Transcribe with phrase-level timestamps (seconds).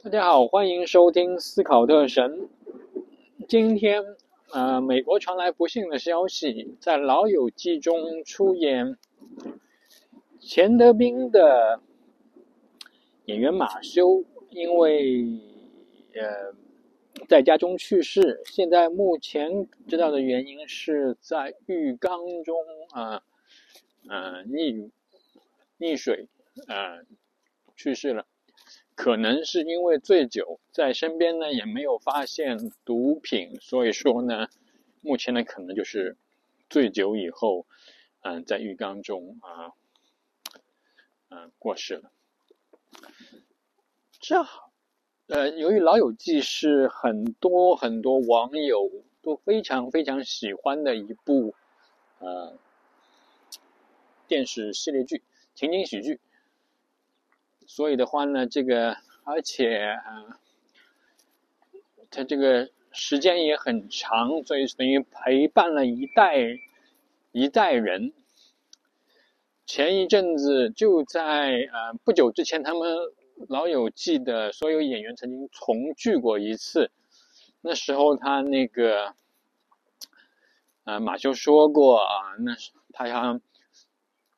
[0.00, 2.48] 大家好，欢迎收听思考特神。
[3.48, 4.04] 今天，
[4.52, 8.96] 呃，美国传来不幸的消息，在《老友记》中出演
[10.38, 11.80] 钱德斌的
[13.24, 15.26] 演员马修，因为
[16.14, 16.54] 呃
[17.28, 18.40] 在家中去世。
[18.44, 22.56] 现在目前知道的原因是在浴缸中
[22.92, 23.24] 啊，
[24.08, 24.92] 呃溺
[25.80, 26.28] 溺水，
[26.68, 27.02] 呃
[27.74, 28.24] 去世了。
[28.98, 34.48] 可能是因为醉酒，在身边呢也没有发现毒品，所以说呢，
[35.02, 36.16] 目前呢可能就是
[36.68, 37.64] 醉酒以后，
[38.22, 39.70] 嗯，在浴缸中啊，
[41.28, 42.10] 嗯过世了。
[44.18, 44.72] 这好，
[45.28, 48.90] 呃，由于《老友记》是很多很多网友
[49.22, 51.54] 都非常非常喜欢的一部
[52.18, 52.58] 呃
[54.26, 55.22] 电视系列剧、
[55.54, 56.18] 情景喜剧。
[57.70, 60.40] 所以的话呢，这个而且啊，
[62.10, 66.58] 它这个时间也很长，所以等于陪伴了一代
[67.30, 68.14] 一代人。
[69.66, 72.80] 前一阵子就在呃不久之前，他们
[73.48, 76.90] 《老友记》的所有演员曾经重聚过一次。
[77.60, 79.14] 那时候他那个
[80.84, 83.42] 呃马修说过啊，那是他像。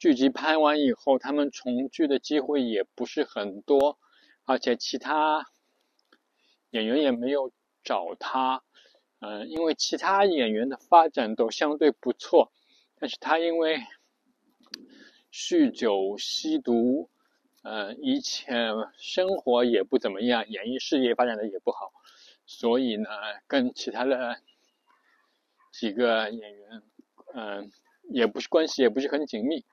[0.00, 3.98] 剧集拍完以后，他们重聚的机会也不是很多，
[4.46, 5.46] 而且其他
[6.70, 7.52] 演员也没有
[7.84, 8.62] 找他。
[9.18, 12.50] 嗯，因为其他演员的发展都相对不错，
[12.98, 13.80] 但是他因为
[15.30, 17.10] 酗酒、吸毒，
[17.62, 21.92] 呃，以前生活也不怎么样，演艺事业发展的也不好，
[22.46, 23.10] 所以呢，
[23.46, 24.40] 跟其他的
[25.70, 26.82] 几个演员，
[27.34, 27.70] 嗯，
[28.08, 29.66] 也不是关系也不是很紧密。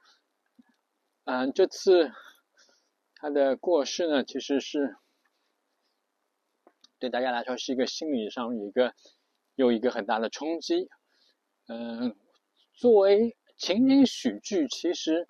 [1.30, 2.14] 嗯，这次
[3.16, 4.96] 他的过世呢，其实是
[7.00, 8.94] 对大家来说是一个心理上一个
[9.56, 10.88] 有一个很大的冲击。
[11.68, 12.16] 嗯，
[12.76, 15.28] 作为情景喜剧，其实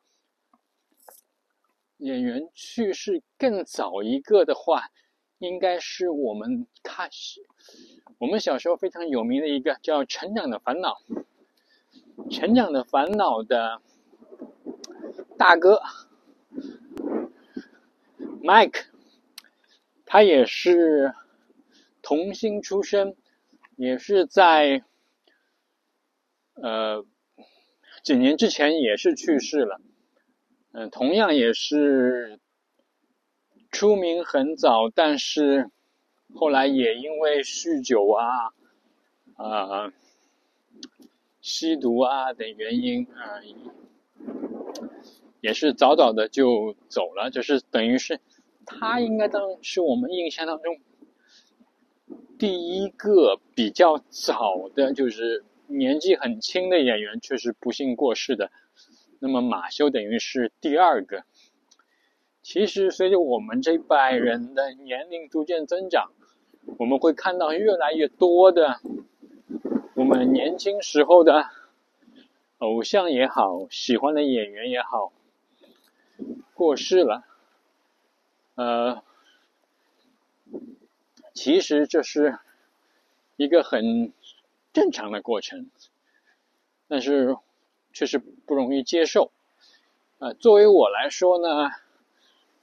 [1.98, 4.92] 演员去世更早一个的话，
[5.40, 7.10] 应该是我们看
[8.20, 11.02] 我们小时候非常有名的一个叫《成长的烦恼》，
[12.32, 13.82] 《成长的烦恼》的。
[15.38, 15.82] 大哥
[18.42, 18.86] ，Mike，
[20.06, 21.14] 他也是
[22.02, 23.16] 童星出身，
[23.76, 24.84] 也是在
[26.56, 27.06] 呃
[28.04, 29.80] 几年之前也是去世了。
[30.72, 32.40] 嗯，同样也是
[33.72, 35.70] 出名很早，但是
[36.34, 38.54] 后来也因为酗酒啊、
[39.36, 39.94] 啊
[41.42, 43.40] 吸毒啊等原因啊。
[45.48, 48.20] 也是早早的就走了，就是等于是
[48.66, 50.78] 他应该当是我们印象当中
[52.38, 58.52] 第一个比较早的，就是年纪很轻的演员，却是不幸过世的。
[59.20, 61.24] 那么马修等于是第二个。
[62.44, 66.12] 其实随着我们这一代人的年龄逐渐增长，
[66.78, 68.82] 我们会看到越来越多的
[69.96, 71.46] 我们年轻时候的
[72.58, 75.14] 偶像也好，喜欢的演员也好。
[76.58, 77.24] 过世了，
[78.56, 79.04] 呃，
[81.36, 82.40] 其实这是
[83.36, 84.12] 一个很
[84.74, 85.70] 正常的过程，
[86.88, 87.38] 但是
[87.94, 89.32] 确实不容易接受。
[90.18, 91.70] 呃，作为我来说呢，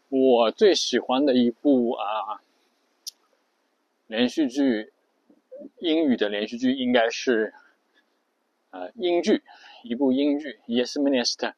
[0.08, 2.42] 我最喜欢的一部啊
[4.08, 4.92] 连续剧，
[5.78, 7.54] 英语的连续剧应该是
[8.70, 9.44] 呃英剧，
[9.84, 11.52] 一部英剧《Yes Minister》。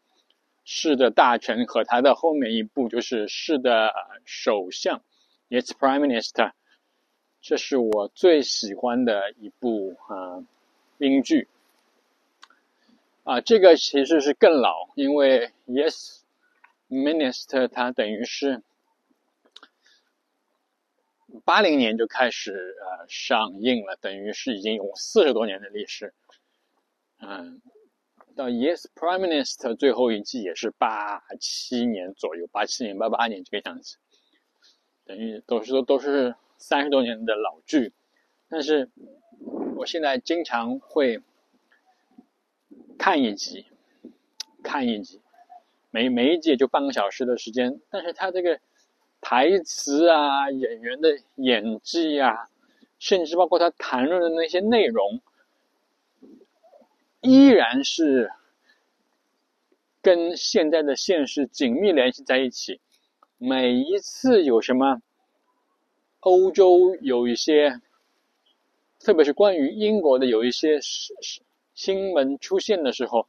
[0.69, 3.94] 市的大臣和他的后面一部就是市的
[4.25, 5.00] 首相
[5.49, 6.50] ，Yes Prime Minister，
[7.41, 10.44] 这是我最喜欢的一部啊
[10.99, 11.47] 英剧。
[13.22, 16.22] 啊，这个其实是更老，因为 Yes
[16.88, 18.60] Minister 它等于是
[21.45, 26.12] 八零年就开始呃上映了，等于是已经有四十多年的历史，
[27.21, 27.62] 嗯。
[28.36, 33.97] 到 Yes Prime Minister 最后一季也是八七年左右，八七年八八年这个样子，
[35.06, 37.94] 等于都是都是三十多年的老剧，
[38.50, 38.91] 但是
[39.77, 41.22] 我现在经常会
[42.98, 43.65] 看一集，
[44.62, 45.22] 看一集，
[45.91, 48.60] 每每一集也就半个小时的时间，但是他这个
[49.22, 52.50] 台词啊、演员的演技啊，
[52.98, 55.22] 甚至包括他谈论的那些内容。
[57.26, 58.30] 依然是
[60.00, 62.80] 跟现在的现实紧密联系在一起。
[63.36, 65.02] 每一次有什么
[66.20, 67.80] 欧洲有一些，
[69.00, 71.16] 特别是关于英国的有一些新
[71.74, 73.26] 新闻出现的时候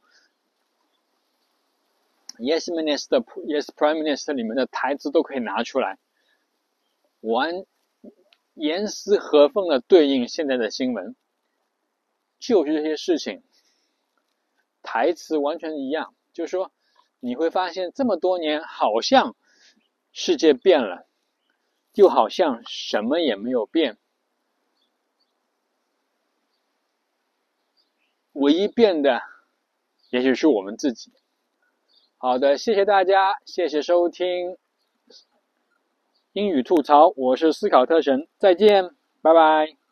[2.38, 5.98] ，Yes Minister、Yes Prime Minister 里面的台词都可以拿出来，
[7.20, 7.64] 完
[8.54, 11.16] 严丝合缝的对应现在的新闻，
[12.38, 13.42] 就是这些事情，
[14.88, 16.72] 台词完全一样，就是说
[17.20, 19.36] 你会发现这么多年好像
[20.12, 21.06] 世界变了。
[21.94, 23.98] 就好像什么也没有变，
[28.34, 29.20] 唯一变的，
[30.10, 31.10] 也许是我们自己。
[32.18, 34.56] 好的，谢谢大家，谢谢收听
[36.34, 39.87] 英语吐槽，我是思考特神，再见，拜拜。